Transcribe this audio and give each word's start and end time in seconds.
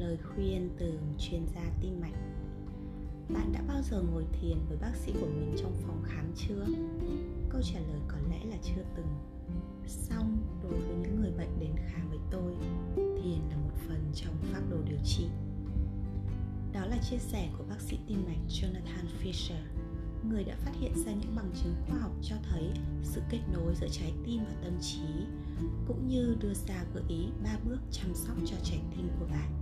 lời 0.00 0.16
khuyên 0.16 0.70
từ 0.78 0.98
chuyên 1.18 1.46
gia 1.54 1.62
tim 1.80 2.00
mạch. 2.00 2.14
Bạn 3.28 3.52
đã 3.52 3.62
bao 3.68 3.82
giờ 3.82 4.02
ngồi 4.02 4.24
thiền 4.40 4.58
với 4.68 4.78
bác 4.80 4.96
sĩ 4.96 5.12
của 5.20 5.26
mình 5.26 5.54
trong 5.58 5.74
phòng 5.86 6.02
khám 6.04 6.32
chưa? 6.36 6.66
Câu 7.48 7.62
trả 7.62 7.78
lời 7.78 8.00
có 8.08 8.16
lẽ 8.30 8.44
là 8.44 8.56
chưa 8.62 8.82
từng. 8.96 9.06
Song, 9.86 10.38
đối 10.62 10.80
với 10.80 10.96
những 10.96 11.20
người 11.20 11.30
bệnh 11.30 11.60
đến 11.60 11.70
khám 11.76 12.08
với 12.08 12.18
tôi, 12.30 12.54
thiền 12.96 13.38
là 13.50 13.56
một 13.56 13.74
phần 13.88 14.04
trong 14.14 14.34
phác 14.52 14.62
đồ 14.70 14.76
điều 14.88 14.98
trị. 15.04 15.26
Đó 16.72 16.86
là 16.86 16.98
chia 17.10 17.18
sẻ 17.18 17.48
của 17.58 17.64
bác 17.68 17.80
sĩ 17.80 17.98
tim 18.06 18.24
mạch 18.26 18.48
jonathan 18.48 19.06
fisher, 19.22 19.62
người 20.30 20.44
đã 20.44 20.56
phát 20.64 20.72
hiện 20.80 20.92
ra 21.06 21.12
những 21.12 21.36
bằng 21.36 21.50
chứng 21.62 21.74
khoa 21.86 21.98
học 21.98 22.12
cho 22.22 22.36
thấy 22.50 22.70
sự 23.02 23.20
kết 23.30 23.40
nối 23.52 23.74
giữa 23.80 23.88
trái 23.92 24.12
tim 24.26 24.44
và 24.44 24.54
tâm 24.64 24.72
trí, 24.80 25.08
cũng 25.86 26.08
như 26.08 26.36
đưa 26.40 26.54
ra 26.54 26.84
gợi 26.94 27.04
ý 27.08 27.26
ba 27.44 27.58
bước 27.68 27.78
chăm 27.90 28.14
sóc 28.14 28.36
cho 28.46 28.56
trái 28.64 28.80
tim 28.96 29.08
của 29.18 29.26
bạn 29.26 29.59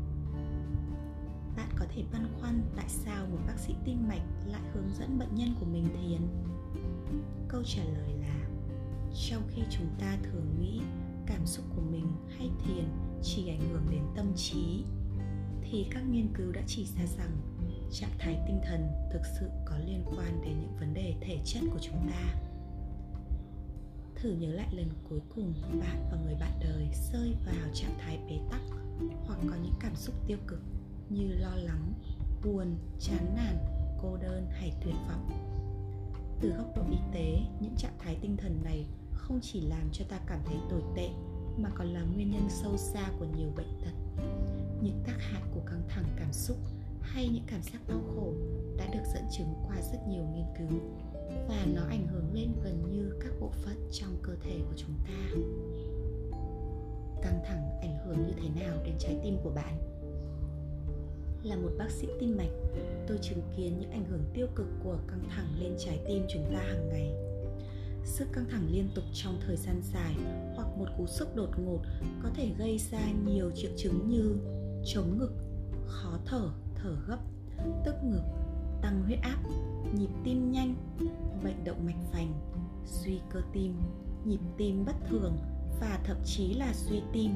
thể 1.99 2.05
băn 2.13 2.27
khoăn 2.41 2.63
tại 2.77 2.89
sao 2.89 3.27
một 3.27 3.39
bác 3.47 3.59
sĩ 3.59 3.75
tim 3.85 4.09
mạch 4.09 4.23
lại 4.47 4.61
hướng 4.75 4.91
dẫn 4.99 5.19
bệnh 5.19 5.35
nhân 5.35 5.55
của 5.61 5.67
mình 5.67 5.85
thiền? 5.85 6.21
Câu 7.49 7.63
trả 7.65 7.85
lời 7.85 8.13
là, 8.21 8.49
trong 9.29 9.43
khi 9.49 9.63
chúng 9.71 9.87
ta 9.99 10.19
thường 10.23 10.57
nghĩ 10.61 10.81
cảm 11.27 11.47
xúc 11.47 11.65
của 11.77 11.83
mình 11.91 12.07
hay 12.39 12.51
thiền 12.65 12.85
chỉ 13.23 13.49
ảnh 13.49 13.69
hưởng 13.73 13.87
đến 13.91 14.03
tâm 14.17 14.33
trí, 14.37 14.85
thì 15.63 15.87
các 15.91 16.01
nghiên 16.11 16.29
cứu 16.35 16.53
đã 16.53 16.63
chỉ 16.67 16.87
ra 16.87 17.07
rằng 17.19 17.31
trạng 17.93 18.19
thái 18.19 18.39
tinh 18.47 18.61
thần 18.65 18.89
thực 19.13 19.23
sự 19.41 19.47
có 19.65 19.79
liên 19.87 20.05
quan 20.07 20.41
đến 20.45 20.61
những 20.61 20.77
vấn 20.81 20.95
đề 20.95 21.15
thể 21.21 21.39
chất 21.45 21.63
của 21.73 21.79
chúng 21.83 22.11
ta. 22.11 22.35
Thử 24.15 24.33
nhớ 24.33 24.49
lại 24.49 24.75
lần 24.75 24.89
cuối 25.09 25.21
cùng 25.35 25.55
bạn 25.81 26.09
và 26.11 26.19
người 26.25 26.35
bạn 26.35 26.53
đời 26.61 26.89
rơi 27.13 27.35
vào 27.47 27.71
trạng 27.75 27.99
thái 27.99 28.19
bế 28.29 28.39
tắc 28.51 28.61
hoặc 29.27 29.39
có 29.51 29.57
những 29.63 29.75
cảm 29.81 29.97
xúc 29.97 30.15
tiêu 30.27 30.39
cực 30.47 30.61
như 31.11 31.29
lo 31.29 31.57
lắng, 31.57 31.93
buồn, 32.45 32.77
chán 32.99 33.35
nản, 33.37 33.57
cô 34.03 34.17
đơn 34.17 34.47
hay 34.51 34.73
tuyệt 34.85 34.95
vọng. 35.09 35.31
Từ 36.41 36.49
góc 36.49 36.77
độ 36.77 36.83
y 36.91 36.99
tế, 37.13 37.41
những 37.61 37.77
trạng 37.77 37.99
thái 37.99 38.19
tinh 38.21 38.37
thần 38.37 38.61
này 38.65 38.87
không 39.13 39.41
chỉ 39.43 39.61
làm 39.61 39.89
cho 39.93 40.05
ta 40.09 40.19
cảm 40.27 40.39
thấy 40.45 40.57
tồi 40.71 40.83
tệ, 40.97 41.09
mà 41.57 41.71
còn 41.75 41.87
là 41.87 42.03
nguyên 42.03 42.31
nhân 42.31 42.47
sâu 42.49 42.77
xa 42.77 43.11
của 43.19 43.27
nhiều 43.39 43.49
bệnh 43.57 43.81
tật. 43.85 44.23
Những 44.83 45.03
tác 45.07 45.17
hại 45.19 45.43
của 45.55 45.61
căng 45.67 45.83
thẳng 45.89 46.05
cảm 46.17 46.33
xúc 46.33 46.57
hay 47.01 47.29
những 47.29 47.45
cảm 47.47 47.63
giác 47.63 47.79
đau 47.89 48.01
khổ 48.15 48.33
đã 48.77 48.87
được 48.87 49.05
dẫn 49.15 49.25
chứng 49.39 49.55
qua 49.67 49.77
rất 49.93 49.99
nhiều 50.09 50.25
nghiên 50.25 50.47
cứu, 50.59 50.81
và 51.49 51.67
nó 51.75 51.83
ảnh 51.89 52.07
hưởng 52.07 52.35
lên 52.35 52.53
gần 52.65 52.91
như 52.91 53.13
các 53.21 53.33
bộ 53.41 53.51
phận 53.51 53.89
trong 53.93 54.17
cơ 54.23 54.33
thể 54.43 54.61
của 54.69 54.75
chúng 54.77 54.95
ta. 55.07 55.39
Căng 57.23 57.43
thẳng 57.47 57.79
ảnh 57.81 57.99
hưởng 58.05 58.27
như 58.27 58.33
thế 58.43 58.65
nào 58.65 58.77
đến 58.85 58.95
trái 58.99 59.21
tim 59.23 59.37
của 59.43 59.51
bạn? 59.51 59.79
Là 61.49 61.57
một 61.57 61.71
bác 61.79 61.91
sĩ 61.91 62.09
tim 62.21 62.37
mạch. 62.37 62.51
Tôi 63.07 63.19
chứng 63.23 63.43
kiến 63.57 63.79
những 63.81 63.91
ảnh 63.91 64.05
hưởng 64.05 64.25
tiêu 64.35 64.47
cực 64.55 64.67
của 64.85 64.99
căng 65.09 65.25
thẳng 65.29 65.47
lên 65.61 65.75
trái 65.79 66.01
tim 66.09 66.23
chúng 66.29 66.45
ta 66.53 66.59
hàng 66.59 66.89
ngày. 66.89 67.13
Sức 68.05 68.29
căng 68.33 68.45
thẳng 68.51 68.69
liên 68.71 68.89
tục 68.95 69.05
trong 69.13 69.39
thời 69.47 69.57
gian 69.57 69.81
dài 69.95 70.15
hoặc 70.57 70.69
một 70.79 70.87
cú 70.99 71.07
sốc 71.07 71.37
đột 71.37 71.51
ngột 71.65 71.81
có 72.23 72.31
thể 72.35 72.49
gây 72.59 72.79
ra 72.79 73.01
nhiều 73.27 73.51
triệu 73.55 73.71
chứng 73.77 74.09
như 74.09 74.37
chống 74.87 75.19
ngực, 75.19 75.33
khó 75.87 76.19
thở 76.27 76.51
thở 76.75 76.97
gấp, 77.09 77.19
tức 77.85 77.95
ngực, 78.05 78.23
tăng 78.83 79.03
huyết 79.05 79.19
áp, 79.23 79.39
nhịp 79.95 80.11
tim 80.25 80.53
nhanh, 80.53 80.75
bệnh 81.45 81.65
động 81.65 81.87
mạch 81.87 82.13
vành 82.13 82.33
suy 82.87 83.21
cơ 83.31 83.41
tim, 83.53 83.75
nhịp 84.25 84.41
tim 84.57 84.85
bất 84.85 84.97
thường 85.09 85.37
và 85.81 86.01
thậm 86.05 86.17
chí 86.25 86.55
là 86.55 86.73
suy 86.75 87.03
tim 87.13 87.35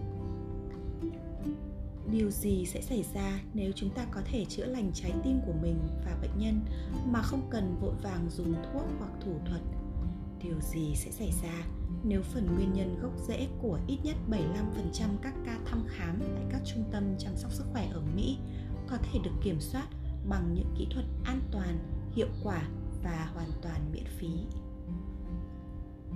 điều 2.10 2.30
gì 2.30 2.66
sẽ 2.66 2.80
xảy 2.80 3.04
ra 3.14 3.40
nếu 3.54 3.72
chúng 3.74 3.90
ta 3.90 4.06
có 4.10 4.20
thể 4.24 4.44
chữa 4.44 4.66
lành 4.66 4.90
trái 4.94 5.12
tim 5.24 5.40
của 5.46 5.52
mình 5.62 5.78
và 6.04 6.18
bệnh 6.22 6.38
nhân 6.38 6.60
mà 7.06 7.22
không 7.22 7.48
cần 7.50 7.76
vội 7.80 7.94
vàng 8.02 8.30
dùng 8.30 8.54
thuốc 8.54 8.84
hoặc 8.98 9.10
thủ 9.20 9.38
thuật 9.46 9.62
điều 10.42 10.60
gì 10.60 10.94
sẽ 10.96 11.10
xảy 11.10 11.32
ra 11.42 11.64
nếu 12.04 12.22
phần 12.22 12.54
nguyên 12.54 12.72
nhân 12.72 12.98
gốc 13.02 13.12
rễ 13.28 13.48
của 13.62 13.78
ít 13.86 13.98
nhất 14.02 14.16
75% 14.30 14.38
các 15.22 15.34
ca 15.46 15.58
thăm 15.66 15.84
khám 15.88 16.18
tại 16.20 16.44
các 16.50 16.60
trung 16.64 16.84
tâm 16.92 17.04
chăm 17.18 17.36
sóc 17.36 17.52
sức 17.52 17.64
khỏe 17.72 17.88
ở 17.92 18.02
Mỹ 18.16 18.38
có 18.86 18.96
thể 18.96 19.18
được 19.24 19.34
kiểm 19.42 19.60
soát 19.60 19.88
bằng 20.28 20.54
những 20.54 20.74
kỹ 20.78 20.86
thuật 20.90 21.04
an 21.24 21.40
toàn, 21.50 21.78
hiệu 22.14 22.28
quả 22.44 22.62
và 23.02 23.30
hoàn 23.34 23.50
toàn 23.62 23.92
miễn 23.92 24.04
phí. 24.04 24.30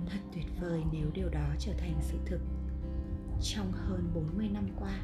Thật 0.05 0.19
tuyệt 0.33 0.45
vời 0.61 0.83
nếu 0.91 1.07
điều 1.13 1.29
đó 1.29 1.49
trở 1.59 1.73
thành 1.77 1.93
sự 2.01 2.17
thực. 2.25 2.41
Trong 3.41 3.71
hơn 3.71 4.11
40 4.15 4.49
năm 4.53 4.67
qua, 4.79 4.99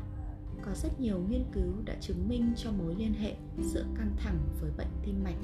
có 0.66 0.74
rất 0.76 1.00
nhiều 1.00 1.20
nghiên 1.30 1.44
cứu 1.54 1.74
đã 1.86 1.96
chứng 2.02 2.30
minh 2.30 2.54
cho 2.58 2.72
mối 2.72 2.96
liên 2.96 3.14
hệ 3.14 3.36
giữa 3.62 3.86
căng 3.96 4.16
thẳng 4.18 4.38
với 4.62 4.72
bệnh 4.78 4.88
tim 5.06 5.24
mạch 5.24 5.36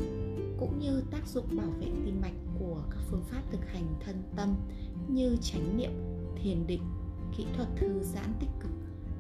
cũng 0.59 0.79
như 0.79 1.03
tác 1.11 1.27
dụng 1.27 1.45
bảo 1.57 1.69
vệ 1.79 1.87
tim 2.05 2.21
mạch 2.21 2.33
của 2.59 2.83
các 2.91 2.99
phương 3.09 3.23
pháp 3.23 3.41
thực 3.51 3.67
hành 3.67 3.87
thân 4.05 4.23
tâm 4.35 4.55
như 5.07 5.37
chánh 5.41 5.77
niệm, 5.77 5.91
thiền 6.43 6.67
định, 6.67 6.83
kỹ 7.37 7.45
thuật 7.55 7.67
thư 7.75 8.03
giãn 8.03 8.33
tích 8.39 8.49
cực, 8.59 8.71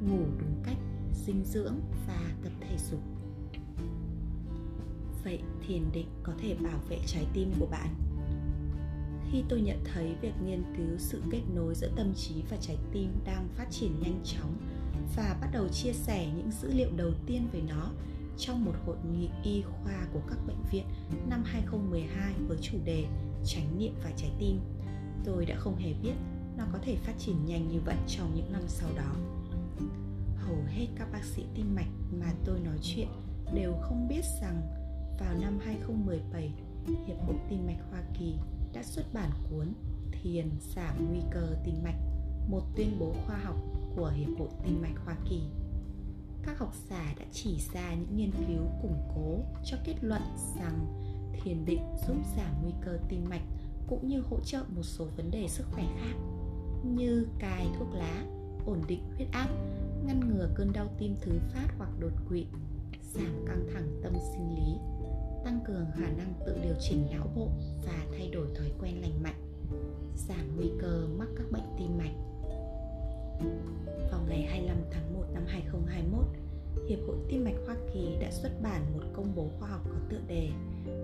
ngủ 0.01 0.25
đúng 0.39 0.63
cách, 0.63 0.77
dinh 1.25 1.43
dưỡng 1.43 1.75
và 2.07 2.31
tập 2.43 2.51
thể 2.61 2.77
dục. 2.91 2.99
Vậy 5.23 5.39
thiền 5.67 5.83
định 5.93 6.07
có 6.23 6.33
thể 6.39 6.55
bảo 6.63 6.79
vệ 6.89 6.99
trái 7.05 7.25
tim 7.33 7.51
của 7.59 7.67
bạn? 7.71 7.95
Khi 9.31 9.43
tôi 9.49 9.61
nhận 9.61 9.83
thấy 9.93 10.15
việc 10.21 10.33
nghiên 10.45 10.63
cứu 10.77 10.97
sự 10.97 11.21
kết 11.31 11.41
nối 11.55 11.75
giữa 11.75 11.89
tâm 11.95 12.13
trí 12.13 12.43
và 12.49 12.57
trái 12.61 12.77
tim 12.91 13.11
đang 13.25 13.47
phát 13.55 13.67
triển 13.71 13.99
nhanh 14.01 14.21
chóng 14.23 14.57
và 15.15 15.37
bắt 15.41 15.49
đầu 15.51 15.67
chia 15.67 15.93
sẻ 15.93 16.27
những 16.37 16.51
dữ 16.51 16.73
liệu 16.73 16.89
đầu 16.97 17.11
tiên 17.25 17.47
về 17.51 17.61
nó 17.69 17.91
trong 18.37 18.65
một 18.65 18.73
hội 18.85 18.97
nghị 19.11 19.29
y 19.43 19.61
khoa 19.61 20.07
của 20.13 20.21
các 20.29 20.37
bệnh 20.47 20.63
viện 20.71 20.85
năm 21.29 21.43
2012 21.45 22.33
với 22.47 22.57
chủ 22.61 22.77
đề 22.85 23.05
tránh 23.45 23.79
niệm 23.79 23.93
và 24.03 24.11
trái 24.17 24.31
tim. 24.39 24.59
Tôi 25.25 25.45
đã 25.45 25.55
không 25.55 25.77
hề 25.77 25.93
biết 25.93 26.13
nó 26.57 26.63
có 26.73 26.79
thể 26.81 26.95
phát 26.95 27.13
triển 27.19 27.45
nhanh 27.45 27.67
như 27.67 27.79
vậy 27.85 27.95
trong 28.07 28.35
những 28.35 28.51
năm 28.51 28.61
sau 28.67 28.89
đó. 28.95 29.15
Hầu 30.35 30.57
hết 30.67 30.87
các 30.95 31.07
bác 31.11 31.23
sĩ 31.23 31.45
tim 31.55 31.75
mạch 31.75 31.89
mà 32.19 32.33
tôi 32.45 32.59
nói 32.59 32.77
chuyện 32.81 33.07
đều 33.53 33.73
không 33.81 34.07
biết 34.07 34.25
rằng 34.41 34.61
vào 35.19 35.33
năm 35.41 35.59
2017, 35.65 36.53
Hiệp 37.07 37.17
hội 37.25 37.35
Tim 37.49 37.67
mạch 37.67 37.79
Hoa 37.91 38.01
Kỳ 38.19 38.35
đã 38.73 38.83
xuất 38.83 39.13
bản 39.13 39.29
cuốn 39.49 39.73
Thiền 40.11 40.49
giảm 40.75 41.09
nguy 41.09 41.19
cơ 41.31 41.47
tim 41.65 41.75
mạch, 41.83 41.97
một 42.49 42.61
tuyên 42.75 42.99
bố 42.99 43.15
khoa 43.25 43.37
học 43.37 43.55
của 43.95 44.07
Hiệp 44.07 44.39
hội 44.39 44.49
Tim 44.63 44.81
mạch 44.81 45.05
Hoa 45.05 45.15
Kỳ. 45.29 45.41
Các 46.43 46.59
học 46.59 46.73
giả 46.89 47.13
đã 47.19 47.25
chỉ 47.31 47.57
ra 47.73 47.93
những 47.93 48.15
nghiên 48.15 48.31
cứu 48.31 48.63
củng 48.81 49.01
cố 49.15 49.39
cho 49.65 49.77
kết 49.85 49.95
luận 50.01 50.21
rằng 50.55 51.03
thiền 51.43 51.65
định 51.65 51.81
giúp 52.07 52.15
giảm 52.37 52.61
nguy 52.63 52.73
cơ 52.85 52.99
tim 53.09 53.29
mạch 53.29 53.43
cũng 53.87 54.07
như 54.07 54.21
hỗ 54.21 54.39
trợ 54.39 54.63
một 54.75 54.83
số 54.83 55.07
vấn 55.17 55.31
đề 55.31 55.47
sức 55.47 55.65
khỏe 55.71 55.83
khác 56.01 56.15
như 56.83 57.27
cài 57.39 57.67
thuốc 57.79 57.87
lá, 57.93 58.25
ổn 58.65 58.81
định 58.87 59.03
huyết 59.15 59.27
áp, 59.31 59.49
ngăn 60.05 60.19
ngừa 60.19 60.49
cơn 60.55 60.73
đau 60.73 60.87
tim 60.97 61.15
thứ 61.21 61.31
phát 61.53 61.67
hoặc 61.77 61.89
đột 61.99 62.13
quỵ, 62.29 62.45
giảm 63.13 63.45
căng 63.47 63.67
thẳng 63.73 63.99
tâm 64.03 64.13
sinh 64.33 64.55
lý, 64.55 64.77
tăng 65.45 65.59
cường 65.67 65.85
khả 65.95 66.09
năng 66.09 66.33
tự 66.45 66.57
điều 66.63 66.75
chỉnh 66.79 67.07
não 67.11 67.27
bộ 67.35 67.47
và 67.85 68.05
thay 68.17 68.29
đổi 68.29 68.47
thói 68.55 68.71
quen 68.81 69.01
lành 69.01 69.23
mạnh, 69.23 69.41
giảm 70.15 70.57
nguy 70.57 70.71
cơ 70.81 71.07
mắc 71.17 71.27
các 71.37 71.51
bệnh 71.51 71.75
tim 71.77 71.97
mạch 71.97 72.15
vào 74.11 74.21
ngày 74.29 74.41
25 74.41 74.77
tháng 74.91 75.13
1 75.13 75.25
năm 75.33 75.43
2021, 75.47 76.25
Hiệp 76.89 76.99
hội 77.07 77.17
Tim 77.29 77.43
mạch 77.43 77.55
Hoa 77.65 77.75
Kỳ 77.93 78.17
đã 78.21 78.31
xuất 78.31 78.61
bản 78.61 78.81
một 78.93 79.03
công 79.13 79.35
bố 79.35 79.49
khoa 79.59 79.69
học 79.69 79.81
có 79.85 79.99
tựa 80.09 80.21
đề 80.27 80.49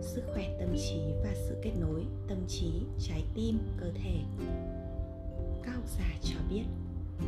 Sức 0.01 0.21
khỏe 0.33 0.57
tâm 0.59 0.75
trí 0.77 0.99
và 1.23 1.33
sự 1.35 1.55
kết 1.63 1.71
nối 1.81 2.05
tâm 2.27 2.37
trí, 2.47 2.71
trái 2.99 3.23
tim, 3.35 3.59
cơ 3.77 3.91
thể. 4.03 4.19
Các 5.63 5.75
học 5.75 5.87
giả 5.99 6.13
cho 6.21 6.35
biết, 6.49 6.63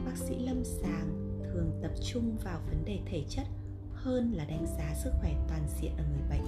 bác 0.06 0.18
sĩ 0.18 0.36
lâm 0.40 0.64
sàng 0.64 1.40
thường 1.44 1.80
tập 1.82 1.92
trung 2.04 2.36
vào 2.44 2.60
vấn 2.70 2.86
đề 2.86 3.00
thể 3.06 3.24
chất 3.30 3.48
hơn 3.94 4.34
là 4.34 4.46
đánh 4.46 4.66
giá 4.78 4.94
sức 5.04 5.12
khỏe 5.20 5.34
toàn 5.48 5.68
diện 5.82 5.92
ở 5.98 6.04
người 6.04 6.30
bệnh. 6.30 6.46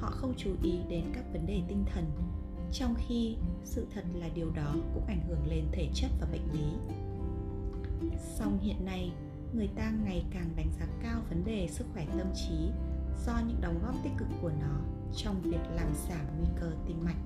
Họ 0.00 0.10
không 0.10 0.34
chú 0.36 0.50
ý 0.62 0.72
đến 0.88 1.04
các 1.14 1.24
vấn 1.32 1.46
đề 1.46 1.60
tinh 1.68 1.84
thần, 1.94 2.04
trong 2.72 2.94
khi 3.06 3.36
sự 3.64 3.86
thật 3.94 4.04
là 4.14 4.28
điều 4.34 4.50
đó 4.50 4.74
cũng 4.94 5.06
ảnh 5.06 5.20
hưởng 5.28 5.46
lên 5.50 5.64
thể 5.72 5.88
chất 5.94 6.10
và 6.20 6.26
bệnh 6.32 6.52
lý 6.52 6.96
song 8.18 8.58
hiện 8.58 8.84
nay, 8.84 9.12
người 9.52 9.68
ta 9.76 9.92
ngày 10.04 10.24
càng 10.30 10.50
đánh 10.56 10.70
giá 10.80 10.86
cao 11.02 11.22
vấn 11.28 11.44
đề 11.44 11.68
sức 11.70 11.86
khỏe 11.92 12.06
tâm 12.18 12.26
trí 12.34 12.70
do 13.26 13.32
những 13.48 13.60
đóng 13.60 13.80
góp 13.82 13.94
tích 14.02 14.12
cực 14.18 14.28
của 14.42 14.52
nó 14.60 14.80
trong 15.16 15.42
việc 15.42 15.60
làm 15.74 15.94
giảm 16.08 16.26
nguy 16.38 16.48
cơ 16.60 16.72
tim 16.86 17.04
mạch. 17.04 17.18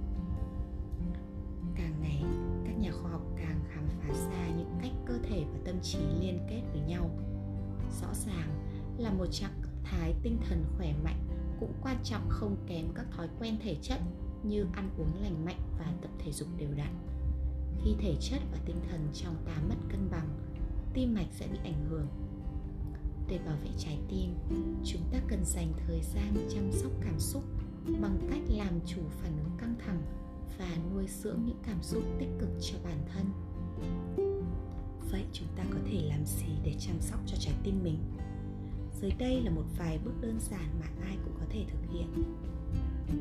Càng 1.74 1.94
ngày, 2.00 2.24
các 2.64 2.78
nhà 2.78 2.90
khoa 2.92 3.10
học 3.10 3.22
càng 3.36 3.60
khám 3.68 3.84
phá 3.88 4.14
ra 4.14 4.48
những 4.56 4.78
cách 4.82 4.92
cơ 5.06 5.18
thể 5.22 5.44
và 5.52 5.58
tâm 5.64 5.80
trí 5.82 5.98
liên 5.98 6.38
kết 6.50 6.62
với 6.72 6.80
nhau. 6.80 7.10
Rõ 8.00 8.14
ràng 8.26 8.48
là 8.98 9.10
một 9.12 9.26
trạng 9.26 9.62
thái 9.84 10.14
tinh 10.22 10.38
thần 10.48 10.64
khỏe 10.76 10.94
mạnh 11.04 11.28
cũng 11.60 11.72
quan 11.82 11.96
trọng 12.04 12.28
không 12.28 12.56
kém 12.66 12.86
các 12.94 13.06
thói 13.10 13.28
quen 13.40 13.56
thể 13.62 13.76
chất 13.82 14.00
như 14.42 14.66
ăn 14.72 14.90
uống 14.98 15.22
lành 15.22 15.44
mạnh 15.44 15.60
và 15.78 15.92
tập 16.02 16.10
thể 16.18 16.32
dục 16.32 16.48
đều 16.58 16.70
đặn. 16.76 16.94
Khi 17.84 17.94
thể 17.98 18.14
chất 18.20 18.40
và 18.52 18.58
tinh 18.66 18.76
thần 18.90 19.08
trong 19.14 19.34
ta 19.46 19.52
mất 19.68 19.76
cân 19.88 20.10
bằng 20.10 20.28
tim 20.94 21.14
mạch 21.14 21.28
sẽ 21.32 21.46
bị 21.46 21.58
ảnh 21.64 21.86
hưởng. 21.88 22.06
Để 23.28 23.38
bảo 23.46 23.56
vệ 23.62 23.70
trái 23.78 23.98
tim, 24.08 24.34
chúng 24.84 25.02
ta 25.12 25.18
cần 25.28 25.44
dành 25.44 25.72
thời 25.86 26.00
gian 26.02 26.48
chăm 26.54 26.72
sóc 26.72 26.92
cảm 27.00 27.18
xúc 27.18 27.42
bằng 28.00 28.18
cách 28.30 28.42
làm 28.48 28.80
chủ 28.86 29.00
phản 29.08 29.38
ứng 29.38 29.58
căng 29.58 29.74
thẳng 29.86 30.02
và 30.58 30.76
nuôi 30.92 31.06
dưỡng 31.08 31.38
những 31.46 31.58
cảm 31.62 31.82
xúc 31.82 32.02
tích 32.18 32.28
cực 32.40 32.50
cho 32.60 32.78
bản 32.84 32.98
thân. 33.12 33.26
Vậy 35.10 35.24
chúng 35.32 35.48
ta 35.56 35.64
có 35.70 35.78
thể 35.90 36.02
làm 36.08 36.24
gì 36.24 36.52
để 36.64 36.74
chăm 36.78 37.00
sóc 37.00 37.20
cho 37.26 37.36
trái 37.40 37.54
tim 37.62 37.82
mình? 37.82 37.98
Dưới 39.00 39.10
đây 39.18 39.40
là 39.40 39.50
một 39.50 39.64
vài 39.78 39.98
bước 40.04 40.14
đơn 40.20 40.38
giản 40.40 40.80
mà 40.80 40.86
ai 41.06 41.16
cũng 41.24 41.34
có 41.40 41.46
thể 41.50 41.64
thực 41.72 41.92
hiện. 41.92 42.24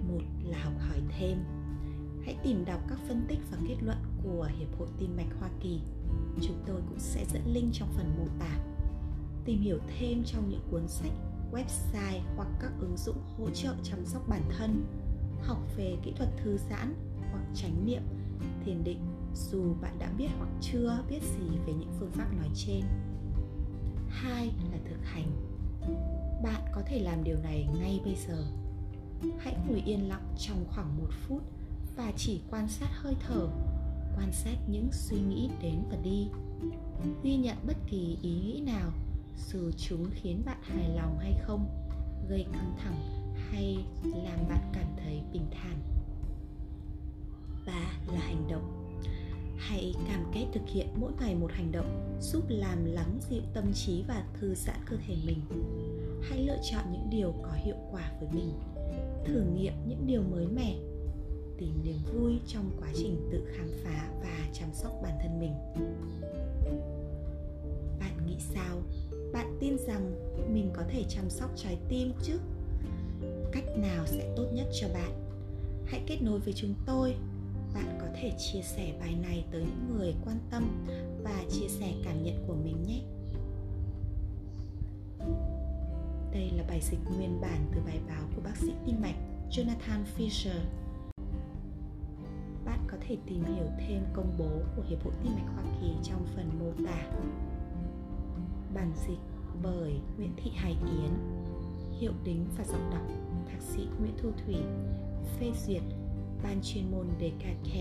Một 0.08 0.22
là 0.44 0.64
học 0.64 0.74
hỏi 0.80 1.02
thêm 1.10 1.38
hãy 2.26 2.36
tìm 2.44 2.66
đọc 2.66 2.80
các 2.88 3.00
phân 3.08 3.26
tích 3.28 3.40
và 3.52 3.58
kết 3.68 3.76
luận 3.82 3.98
của 4.24 4.50
hiệp 4.60 4.80
hội 4.80 4.88
tim 5.00 5.18
mạch 5.18 5.40
hoa 5.40 5.50
kỳ. 5.62 5.80
Chúng 6.42 6.64
tôi 6.66 6.82
cũng 6.90 7.00
sẽ 7.00 7.26
dẫn 7.34 7.42
link 7.54 7.74
trong 7.74 7.90
phần 7.98 8.16
mô 8.20 8.26
tả. 8.40 8.60
Tìm 9.46 9.62
hiểu 9.62 9.78
thêm 10.00 10.24
trong 10.26 10.50
những 10.50 10.62
cuốn 10.72 10.88
sách, 10.88 11.12
website 11.52 12.22
hoặc 12.36 12.48
các 12.62 12.72
ứng 12.80 12.98
dụng 12.98 13.18
hỗ 13.38 13.50
trợ 13.50 13.76
chăm 13.84 14.06
sóc 14.06 14.30
bản 14.30 14.42
thân, 14.58 14.86
học 15.42 15.60
về 15.78 15.98
kỹ 16.04 16.14
thuật 16.18 16.30
thư 16.38 16.58
giãn 16.70 16.94
hoặc 17.32 17.44
chánh 17.56 17.86
niệm, 17.86 18.02
thiền 18.66 18.84
định, 18.84 19.00
dù 19.36 19.74
bạn 19.82 20.00
đã 20.00 20.12
biết 20.18 20.30
hoặc 20.38 20.50
chưa 20.62 21.04
biết 21.10 21.20
gì 21.22 21.58
về 21.66 21.74
những 21.74 21.94
phương 22.00 22.12
pháp 22.12 22.34
nói 22.38 22.50
trên. 22.56 22.82
Hai 24.10 24.52
là 24.72 24.78
thực 24.90 25.06
hành. 25.06 25.32
Bạn 26.44 26.62
có 26.74 26.82
thể 26.86 27.00
làm 27.00 27.24
điều 27.24 27.38
này 27.44 27.68
ngay 27.80 28.02
bây 28.06 28.16
giờ. 28.28 28.44
Hãy 29.40 29.56
ngồi 29.68 29.82
yên 29.86 30.10
lặng 30.10 30.34
trong 30.38 30.66
khoảng 30.70 30.98
một 30.98 31.10
phút 31.28 31.44
và 32.00 32.12
chỉ 32.18 32.42
quan 32.52 32.68
sát 32.68 32.90
hơi 32.94 33.16
thở, 33.28 33.48
quan 34.18 34.32
sát 34.32 34.56
những 34.68 34.88
suy 34.92 35.18
nghĩ 35.20 35.50
đến 35.62 35.84
và 35.92 35.98
đi. 36.04 36.28
Ghi 37.24 37.36
nhận 37.36 37.58
bất 37.68 37.78
kỳ 37.88 38.18
ý 38.22 38.32
nghĩ 38.32 38.62
nào, 38.66 38.92
dù 39.52 39.72
chúng 39.78 40.10
khiến 40.14 40.42
bạn 40.46 40.58
hài 40.62 40.90
lòng 40.90 41.18
hay 41.20 41.34
không, 41.42 41.66
gây 42.30 42.46
căng 42.54 42.76
thẳng 42.84 42.96
hay 43.52 43.78
làm 44.04 44.40
bạn 44.50 44.72
cảm 44.74 44.88
thấy 45.04 45.22
bình 45.34 45.46
thản. 45.52 45.80
Ba 47.66 47.92
là 48.14 48.20
hành 48.20 48.48
động. 48.50 49.00
Hãy 49.58 49.94
cam 50.08 50.32
kết 50.34 50.46
thực 50.54 50.68
hiện 50.68 50.88
mỗi 50.96 51.12
ngày 51.20 51.36
một 51.36 51.52
hành 51.52 51.72
động 51.72 52.18
giúp 52.22 52.44
làm 52.48 52.86
lắng 52.86 53.20
dịu 53.30 53.42
tâm 53.54 53.74
trí 53.74 54.04
và 54.08 54.24
thư 54.40 54.56
giãn 54.56 54.80
cơ 54.90 54.98
thể 55.08 55.16
mình. 55.26 55.42
Hãy 56.30 56.46
lựa 56.46 56.60
chọn 56.72 56.84
những 56.92 57.10
điều 57.10 57.34
có 57.44 57.52
hiệu 57.66 57.78
quả 57.92 58.12
với 58.20 58.30
mình. 58.32 58.54
Thử 59.26 59.42
nghiệm 59.42 59.74
những 59.88 60.08
điều 60.08 60.22
mới 60.22 60.48
mẻ 60.48 60.76
tìm 61.60 61.84
niềm 61.84 61.98
vui 62.14 62.40
trong 62.48 62.72
quá 62.80 62.88
trình 62.96 63.30
tự 63.32 63.46
khám 63.56 63.68
phá 63.84 64.10
và 64.24 64.50
chăm 64.54 64.70
sóc 64.74 64.94
bản 65.04 65.14
thân 65.22 65.40
mình. 65.40 65.54
Bạn 68.00 68.28
nghĩ 68.28 68.36
sao? 68.40 68.82
Bạn 69.34 69.58
tin 69.60 69.78
rằng 69.78 70.12
mình 70.54 70.70
có 70.74 70.84
thể 70.90 71.04
chăm 71.10 71.30
sóc 71.30 71.50
trái 71.56 71.78
tim 71.90 72.14
chứ? 72.24 72.40
Cách 73.52 73.78
nào 73.78 74.06
sẽ 74.08 74.34
tốt 74.38 74.46
nhất 74.54 74.68
cho 74.82 74.88
bạn? 74.94 75.12
Hãy 75.86 76.02
kết 76.08 76.18
nối 76.22 76.40
với 76.40 76.54
chúng 76.54 76.74
tôi. 76.86 77.16
Bạn 77.74 77.98
có 78.02 78.08
thể 78.22 78.32
chia 78.38 78.62
sẻ 78.62 78.94
bài 79.00 79.16
này 79.22 79.46
tới 79.52 79.62
những 79.62 79.98
người 79.98 80.14
quan 80.26 80.38
tâm 80.52 80.88
và 81.24 81.44
chia 81.50 81.68
sẻ 81.68 81.94
cảm 82.04 82.24
nhận 82.24 82.44
của 82.48 82.56
mình 82.64 82.84
nhé. 82.88 83.02
Đây 86.34 86.52
là 86.58 86.64
bài 86.68 86.80
dịch 86.92 87.00
nguyên 87.18 87.42
bản 87.42 87.72
từ 87.76 87.82
bài 87.86 88.00
báo 88.08 88.24
của 88.36 88.42
bác 88.42 88.58
sĩ 88.58 88.72
tim 88.86 89.02
mạch 89.02 89.16
Jonathan 89.52 90.04
Fisher 90.18 90.60
thể 93.10 93.18
tìm 93.26 93.44
hiểu 93.44 93.66
thêm 93.80 94.04
công 94.14 94.36
bố 94.38 94.50
của 94.76 94.82
Hiệp 94.90 95.04
hội 95.04 95.14
Tim 95.24 95.34
mạch 95.36 95.52
Hoa 95.56 95.64
Kỳ 95.82 95.94
trong 96.04 96.26
phần 96.36 96.50
mô 96.60 96.86
tả. 96.86 97.08
Bản 98.74 98.92
dịch 99.08 99.20
bởi 99.64 100.00
Nguyễn 100.18 100.32
Thị 100.38 100.52
Hải 100.56 100.72
Yến, 100.72 101.12
hiệu 102.00 102.14
đính 102.24 102.46
và 102.58 102.64
giọng 102.64 102.90
đọc 102.92 103.08
Thạc 103.52 103.62
sĩ 103.62 103.82
Nguyễn 104.00 104.14
Thu 104.18 104.32
Thủy, 104.46 104.56
phê 105.40 105.52
duyệt 105.68 105.84
Ban 106.44 106.62
chuyên 106.64 106.92
môn 106.92 107.08
DKK, 107.20 107.74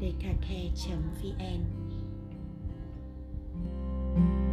dkk.vn. 0.00 1.60
thank 4.16 4.38
you 4.38 4.43